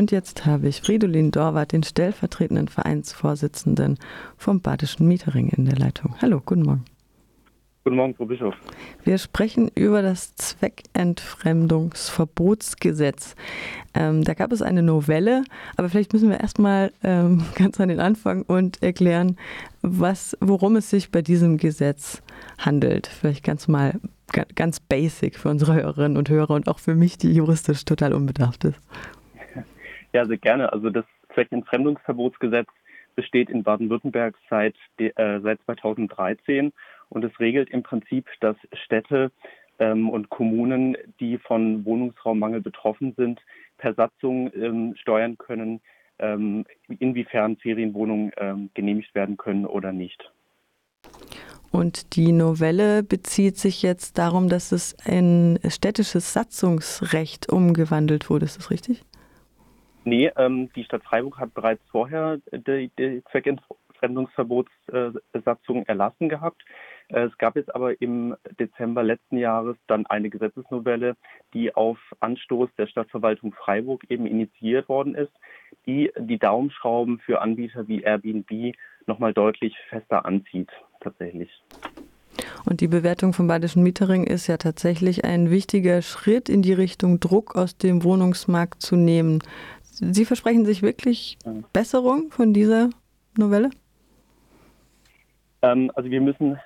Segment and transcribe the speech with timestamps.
[0.00, 3.98] Und jetzt habe ich Fridolin Dorwart, den stellvertretenden Vereinsvorsitzenden
[4.36, 6.14] vom Badischen Mietering in der Leitung.
[6.22, 6.84] Hallo, guten Morgen.
[7.82, 8.54] Guten Morgen, Frau Bischof.
[9.02, 13.34] Wir sprechen über das Zweckentfremdungsverbotsgesetz.
[13.92, 15.42] Ähm, da gab es eine Novelle,
[15.76, 19.36] aber vielleicht müssen wir erstmal ähm, ganz an den Anfang und erklären,
[19.82, 22.22] was, worum es sich bei diesem Gesetz
[22.56, 23.08] handelt.
[23.08, 23.98] Vielleicht ganz mal
[24.54, 28.64] ganz basic für unsere Hörerinnen und Hörer und auch für mich, die juristisch total unbedarft
[28.64, 28.78] ist.
[30.12, 30.72] Ja, sehr gerne.
[30.72, 31.04] Also das
[31.34, 32.68] Zweckentfremdungsverbotsgesetz
[33.14, 36.72] besteht in Baden-Württemberg seit, äh, seit 2013
[37.08, 39.32] und es regelt im Prinzip, dass Städte
[39.78, 43.40] ähm, und Kommunen, die von Wohnungsraummangel betroffen sind,
[43.76, 45.80] per Satzung ähm, steuern können,
[46.18, 46.64] ähm,
[46.98, 50.32] inwiefern Ferienwohnungen ähm, genehmigt werden können oder nicht.
[51.70, 58.46] Und die Novelle bezieht sich jetzt darum, dass es in städtisches Satzungsrecht umgewandelt wurde.
[58.46, 59.02] Ist das richtig?
[60.08, 66.64] Nee, ähm, die Stadt Freiburg hat bereits vorher die, die Zweckentfremdungsverbotssatzung erlassen gehabt.
[67.08, 71.14] Äh, es gab jetzt aber im Dezember letzten Jahres dann eine Gesetzesnovelle,
[71.52, 75.34] die auf Anstoß der Stadtverwaltung Freiburg eben initiiert worden ist,
[75.84, 78.74] die die Daumenschrauben für Anbieter wie Airbnb
[79.06, 81.50] nochmal deutlich fester anzieht, tatsächlich.
[82.64, 87.20] Und die Bewertung vom Badischen Mietering ist ja tatsächlich ein wichtiger Schritt in die Richtung,
[87.20, 89.42] Druck aus dem Wohnungsmarkt zu nehmen.
[90.00, 91.38] Sie versprechen sich wirklich
[91.72, 92.90] Besserung von dieser
[93.36, 93.70] Novelle?
[95.62, 96.58] Ähm, also wir müssen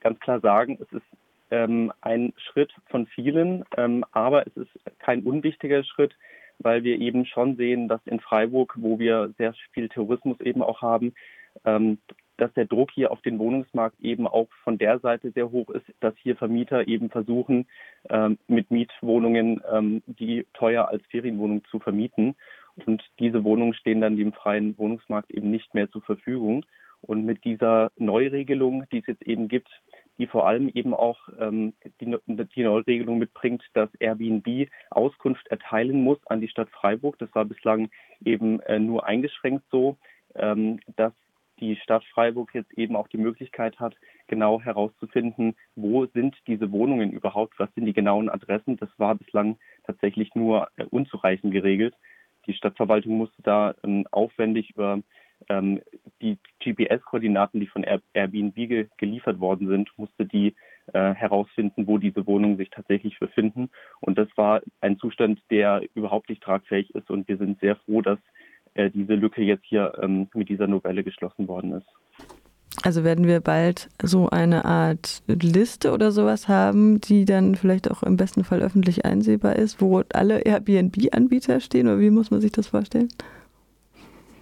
[0.00, 1.06] ganz klar sagen, es ist
[1.50, 6.14] ähm, ein Schritt von vielen, ähm, aber es ist kein unwichtiger Schritt,
[6.58, 10.82] weil wir eben schon sehen, dass in Freiburg, wo wir sehr viel Tourismus eben auch
[10.82, 11.14] haben,
[11.64, 11.98] ähm,
[12.36, 15.86] dass der Druck hier auf den Wohnungsmarkt eben auch von der Seite sehr hoch ist,
[16.00, 17.66] dass hier Vermieter eben versuchen,
[18.10, 22.34] ähm, mit Mietwohnungen ähm, die teuer als Ferienwohnung zu vermieten.
[22.86, 26.64] Und diese Wohnungen stehen dann dem freien Wohnungsmarkt eben nicht mehr zur Verfügung.
[27.00, 29.68] Und mit dieser Neuregelung, die es jetzt eben gibt,
[30.18, 36.18] die vor allem eben auch ähm, die, die Neuregelung mitbringt, dass Airbnb Auskunft erteilen muss
[36.26, 37.18] an die Stadt Freiburg.
[37.18, 37.90] Das war bislang
[38.24, 39.96] eben äh, nur eingeschränkt so,
[40.34, 41.12] ähm, dass
[41.60, 43.94] die Stadt Freiburg jetzt eben auch die Möglichkeit hat,
[44.26, 48.76] genau herauszufinden, wo sind diese Wohnungen überhaupt, was sind die genauen Adressen.
[48.76, 51.94] Das war bislang tatsächlich nur äh, unzureichend geregelt.
[52.46, 55.00] Die Stadtverwaltung musste da ähm, aufwendig über
[55.48, 55.80] ähm,
[56.22, 60.54] die GPS-Koordinaten, die von Airbnb ge geliefert worden sind, musste die
[60.92, 63.70] äh, herausfinden, wo diese Wohnungen sich tatsächlich befinden.
[64.00, 67.10] Und das war ein Zustand, der überhaupt nicht tragfähig ist.
[67.10, 68.18] Und wir sind sehr froh, dass
[68.74, 71.86] äh, diese Lücke jetzt hier ähm, mit dieser Novelle geschlossen worden ist.
[72.84, 78.02] Also werden wir bald so eine Art Liste oder sowas haben, die dann vielleicht auch
[78.02, 82.52] im besten Fall öffentlich einsehbar ist, wo alle Airbnb-Anbieter stehen oder wie muss man sich
[82.52, 83.08] das vorstellen?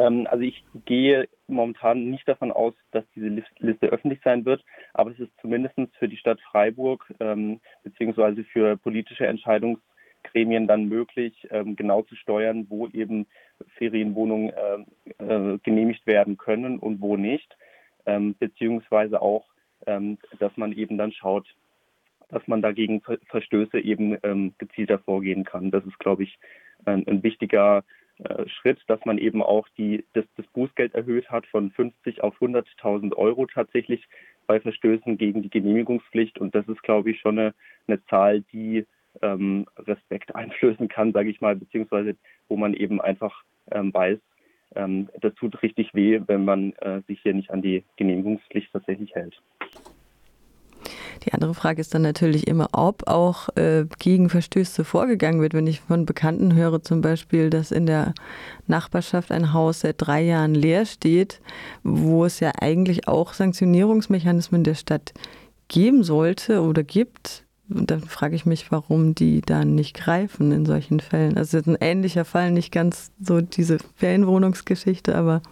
[0.00, 3.28] Ähm, also ich gehe momentan nicht davon aus, dass diese
[3.60, 8.76] Liste öffentlich sein wird, aber es ist zumindest für die Stadt Freiburg ähm, beziehungsweise für
[8.76, 13.28] politische Entscheidungsgremien dann möglich, ähm, genau zu steuern, wo eben
[13.78, 17.56] Ferienwohnungen äh, äh, genehmigt werden können und wo nicht,
[18.06, 19.46] ähm, beziehungsweise auch,
[19.86, 21.46] ähm, dass man eben dann schaut,
[22.28, 25.70] dass man dagegen Verstöße eben ähm, gezielter vorgehen kann.
[25.70, 26.38] Das ist, glaube ich,
[26.86, 27.84] ein, ein wichtiger
[28.18, 32.34] äh, Schritt, dass man eben auch die, das, das Bußgeld erhöht hat von 50 auf
[32.40, 34.06] 100.000 Euro tatsächlich
[34.46, 36.38] bei Verstößen gegen die Genehmigungspflicht.
[36.38, 37.54] Und das ist, glaube ich, schon eine,
[37.86, 38.86] eine Zahl, die
[39.20, 42.16] ähm, Respekt einflößen kann, sage ich mal, beziehungsweise
[42.48, 44.18] wo man eben einfach ähm, weiß,
[44.74, 49.14] ähm, das tut richtig weh, wenn man äh, sich hier nicht an die Genehmigungspflicht tatsächlich
[49.14, 49.40] hält.
[51.24, 55.54] Die andere Frage ist dann natürlich immer, ob auch äh, gegen Verstöße vorgegangen wird.
[55.54, 58.14] Wenn ich von Bekannten höre zum Beispiel, dass in der
[58.66, 61.40] Nachbarschaft ein Haus seit drei Jahren leer steht,
[61.84, 65.12] wo es ja eigentlich auch Sanktionierungsmechanismen der Stadt
[65.68, 71.00] geben sollte oder gibt, dann frage ich mich, warum die dann nicht greifen in solchen
[71.00, 71.36] Fällen.
[71.36, 75.42] Also ist ein ähnlicher Fall, nicht ganz so diese Ferienwohnungsgeschichte, aber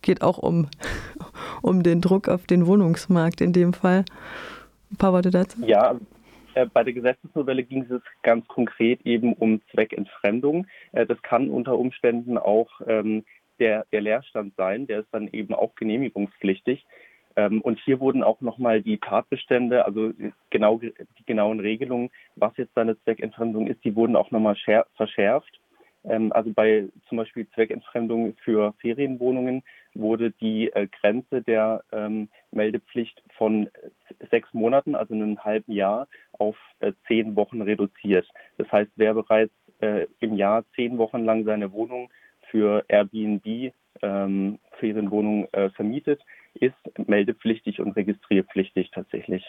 [0.00, 0.68] geht auch um,
[1.62, 4.04] um den Druck auf den Wohnungsmarkt in dem Fall.
[4.90, 5.58] Ein paar Worte dazu?
[5.64, 5.96] Ja,
[6.54, 10.66] äh, bei der Gesetzesnovelle ging es ganz konkret eben um Zweckentfremdung.
[10.92, 13.24] Äh, das kann unter Umständen auch ähm,
[13.58, 16.84] der, der Leerstand sein, der ist dann eben auch genehmigungspflichtig.
[17.36, 20.12] Ähm, und hier wurden auch nochmal die Tatbestände, also
[20.50, 20.92] genau die
[21.26, 24.56] genauen Regelungen, was jetzt eine Zweckentfremdung ist, die wurden auch nochmal
[24.94, 25.60] verschärft.
[26.04, 29.62] Ähm, also bei zum Beispiel Zweckentfremdung für Ferienwohnungen
[29.94, 33.68] wurde die äh, Grenze der ähm, Meldepflicht von
[34.30, 38.28] sechs Monaten, also einem halben Jahr, auf äh, zehn Wochen reduziert.
[38.58, 42.10] Das heißt, wer bereits äh, im Jahr zehn Wochen lang seine Wohnung
[42.50, 46.20] für Airbnb ähm, Ferienwohnungen äh, vermietet,
[46.54, 46.74] ist
[47.06, 49.44] meldepflichtig und registrierpflichtig tatsächlich.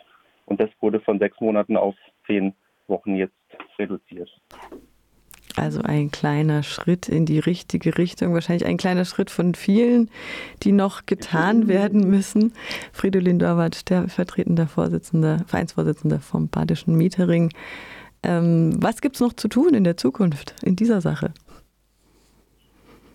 [0.46, 1.96] Und das wurde von sechs Monaten auf
[2.28, 2.54] zehn
[2.88, 3.34] Wochen jetzt
[3.80, 4.30] reduziert.
[5.56, 10.10] Also ein kleiner Schritt in die richtige Richtung, wahrscheinlich ein kleiner Schritt von vielen,
[10.64, 12.54] die noch getan werden müssen.
[12.92, 17.52] Fridolin Dorwart, stellvertretender Vorsitzender, Vereinsvorsitzender vom Badischen Mietering.
[18.24, 21.34] Ähm, was gibt es noch zu tun in der Zukunft in dieser Sache?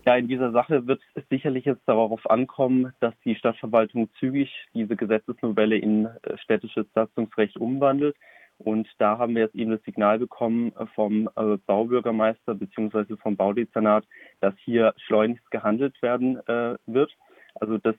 [0.09, 4.95] Ja, in dieser Sache wird es sicherlich jetzt darauf ankommen, dass die Stadtverwaltung zügig diese
[4.95, 8.15] Gesetzesnovelle in äh, städtisches Satzungsrecht umwandelt.
[8.57, 13.17] Und da haben wir jetzt eben das Signal bekommen äh, vom äh, Baubürgermeister bzw.
[13.17, 14.03] vom Baudezernat,
[14.39, 17.15] dass hier schleunigst gehandelt werden äh, wird.
[17.53, 17.93] Also das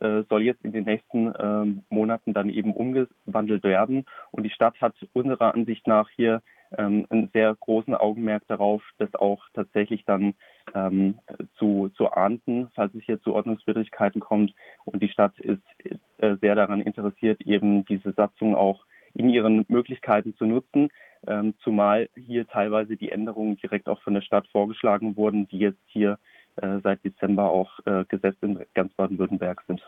[0.00, 4.04] äh, soll jetzt in den nächsten ähm, Monaten dann eben umgewandelt werden.
[4.32, 6.42] Und die Stadt hat unserer Ansicht nach hier
[6.78, 10.34] ähm, einen sehr großen Augenmerk darauf, das auch tatsächlich dann
[10.74, 11.18] ähm,
[11.58, 14.54] zu, zu ahnden, falls es hier zu Ordnungswidrigkeiten kommt.
[14.84, 15.62] Und die Stadt ist
[16.18, 18.84] äh, sehr daran interessiert, eben diese Satzung auch
[19.14, 20.88] in ihren Möglichkeiten zu nutzen,
[21.26, 25.82] ähm, zumal hier teilweise die Änderungen direkt auch von der Stadt vorgeschlagen wurden, die jetzt
[25.86, 26.18] hier
[26.56, 29.82] äh, seit Dezember auch äh, Gesetz in ganz Baden-Württemberg sind.